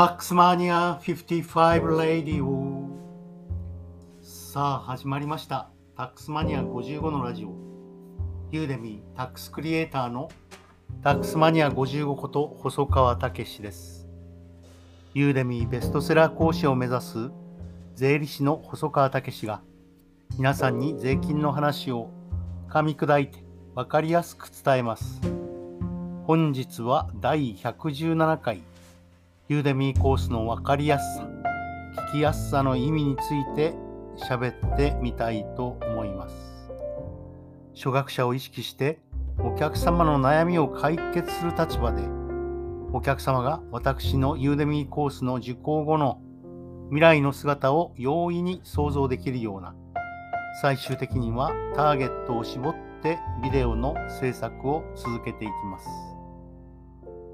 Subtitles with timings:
[0.00, 2.88] タックスマニア55レディオ
[4.22, 5.68] さあ始まりました。
[5.94, 7.52] タックスマニア55のラジオ。
[8.50, 10.30] ユーデミータックスクリエイターの
[11.02, 14.08] タックスマニア55こと細川武です。
[15.12, 17.30] ユーデミーベストセラー講師を目指す
[17.94, 19.60] 税理士の細川武が
[20.38, 22.08] 皆さんに税金の話を
[22.70, 23.44] 噛み砕いて
[23.74, 25.20] 分かりやすく伝えます。
[26.24, 28.62] 本日は第117回
[29.50, 31.28] ユーデミーコースの分かりやすさ、
[32.12, 33.74] 聞きやすさの意味について
[34.16, 36.70] 喋ってみたいと思います。
[37.74, 39.00] 初学者を意識して
[39.40, 42.04] お客様の悩みを解決する立場で、
[42.92, 46.20] お客様が私のユーデミーコースの受講後の
[46.90, 49.74] 未来の姿を容易に想像できるような、
[50.62, 56.09] 最終的にはターゲットを絞ってビデオの制作を続けていきます。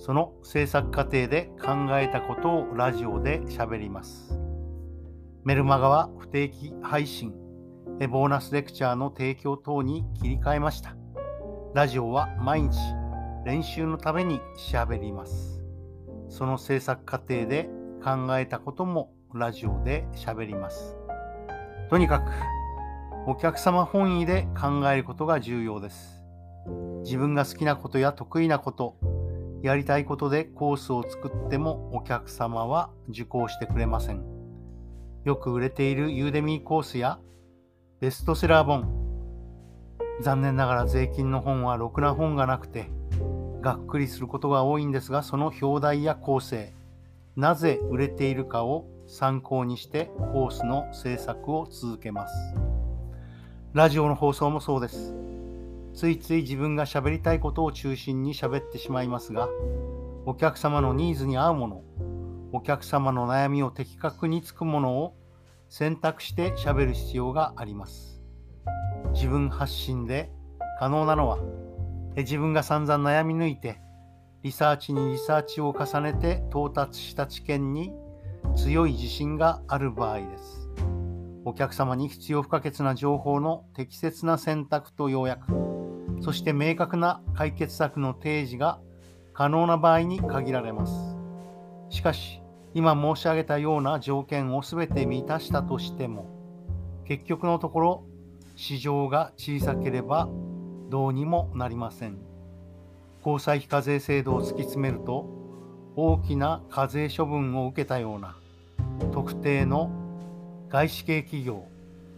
[0.00, 4.40] その制作過程で考えたことをラジオで喋ります。
[5.44, 7.34] メルマガは不定期配信、
[8.08, 10.96] ボーナスレクチャーの提供等に切り替えました。
[11.74, 12.78] ラジオは毎日
[13.44, 15.62] 練習のために喋ります。
[16.30, 17.68] その制作過程で
[18.02, 20.96] 考えたこともラジオで喋ります。
[21.90, 22.32] とにかく
[23.26, 26.24] お客様本位で考えることが重要です。
[27.02, 28.96] 自分が好きなことや得意なこと、
[29.62, 34.24] やりたいことでコースを作ってもお客様は受講してくれません。
[35.24, 37.18] よく売れているユーデミーコースや
[38.00, 38.88] ベストセラー本。
[40.22, 42.90] 残念ながら税金の本はろくな本がなくて、
[43.60, 46.74] がっくりすることが多いんですが、その表題や構成、
[47.36, 52.54] なぜ売れているかを参考にしてコースの制作を続けます。
[53.72, 55.29] ラジオの放送もそうです。
[56.00, 59.50] ついつい自分が喋りたいことを中心に喋ってしまいますが、
[60.24, 61.82] お客様のニーズに合うもの、
[62.52, 65.14] お客様の悩みを的確につくものを
[65.68, 68.22] 選択して喋る必要があります。
[69.12, 70.32] 自分発信で
[70.78, 71.36] 可能なのは、
[72.16, 73.78] 自分が散々悩み抜いて、
[74.42, 77.92] リサーチにリサーチを重ねて到達した知見に
[78.56, 80.70] 強い自信がある場合です。
[81.44, 85.79] お客様に必要不可欠な情報の適切な選択と要約、
[86.20, 88.78] そして明確な解決策の提示が
[89.32, 91.16] 可能な場合に限られます。
[91.88, 92.40] しかし、
[92.74, 96.26] 今申し上げたような条件を全て満たしたとしても、
[97.04, 98.04] 結局のところ、
[98.54, 100.28] 市場が小さければ
[100.90, 102.18] どうにもなりません。
[103.24, 105.26] 交際費課税制度を突き詰めると、
[105.96, 108.36] 大きな課税処分を受けたような
[109.12, 109.90] 特定の
[110.68, 111.64] 外資系企業、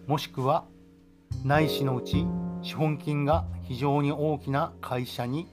[0.07, 0.65] もしくは
[1.45, 2.27] 内資のうち
[2.63, 5.49] 資本金が非常に大きな会社に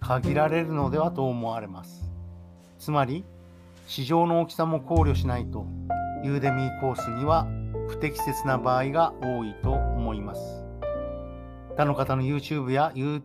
[0.00, 2.10] 限られるのではと思われます。
[2.78, 3.24] つまり、
[3.86, 5.66] 市場の大きさも考慮しないと、
[6.24, 7.46] ユーデミーコースには
[7.88, 10.64] 不適切な場合が多いと思います。
[11.76, 13.22] 他の方の YouTube やユー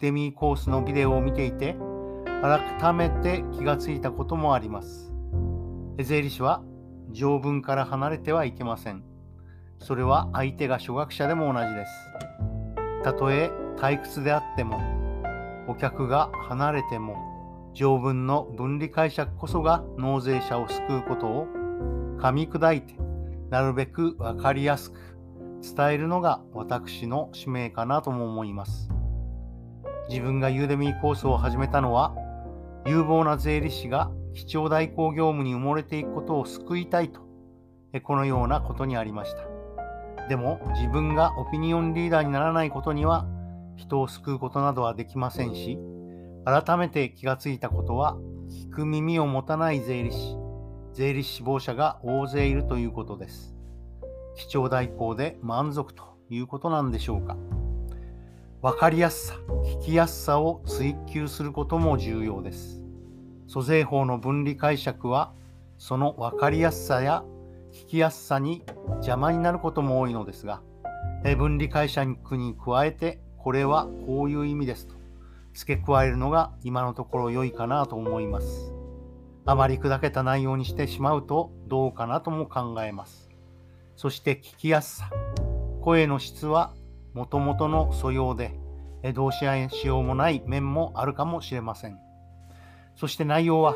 [0.00, 1.76] デミーコースのビデオを見ていて、
[2.42, 5.12] 改めて気がついたこともあります。
[5.98, 6.62] 税理士は
[7.12, 9.02] 条文から離れてはいけません。
[9.78, 12.29] それは相手が初学者でも同じです。
[13.02, 14.78] たとえ退屈であっても、
[15.66, 17.16] お客が離れても、
[17.72, 21.46] 条文の分離解釈こそが納税者を救うことを
[22.18, 22.94] 噛み砕いて、
[23.48, 24.98] なるべくわかりやすく
[25.62, 28.90] 伝えるのが私の使命かなとも思います。
[30.08, 32.14] 自分がユーデミーコースを始めたのは、
[32.86, 37.20] 有望な税理士が基調代行業務に埋もれていくことを救いたいと、
[38.02, 39.59] このようなことにありました。
[40.28, 43.26] でも自分がオピニオンリーダーにならないことには
[43.80, 45.78] 人を救うことなどはできませんし、
[46.44, 48.16] 改めて気がついたことは、
[48.48, 50.36] 聞く耳を持たない税理士、
[50.92, 53.54] 税理士志望者が大勢いるということです。
[54.36, 57.36] 基調代行で満足ということなんでしょうか。
[58.62, 59.34] わかりやすさ、
[59.64, 62.82] 聞きやすさを追求することも重要です。
[63.46, 65.32] 租税法の分離解釈は、
[65.78, 67.24] そのわかりやすさや
[67.72, 68.64] 聞きやすさに
[68.96, 70.62] 邪魔になることも多いのですが、
[71.36, 74.94] 分離解釈に加えて、これはこういう意味ですと
[75.54, 78.72] 付け加えるのが今のところ良いかなと思います。
[79.46, 83.30] あまり砕けた内容にしてしまうとどうかなとも考えます。
[83.96, 85.10] そして聞きやすさ。
[85.80, 86.74] 声の質は
[87.14, 88.54] もともとの素養で、
[89.14, 91.98] どうしようもない面もあるかもしれません。
[92.96, 93.74] そして内容は、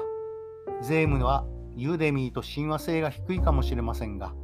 [0.82, 1.44] 税務は
[1.76, 4.34] ユーデミーと親和性が低いかもしれませんが、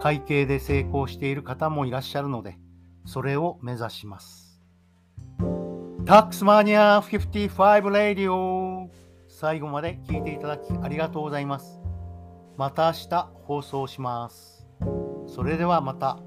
[0.00, 2.58] 会計で成功している方もいらっしゃるので、
[3.04, 4.60] それを目指します。
[6.04, 8.90] タックスマニア55レディオ
[9.28, 11.80] 最後まで聞いていただきありがとうございます。
[12.56, 14.66] また明日放送します。
[15.26, 16.18] それではまた。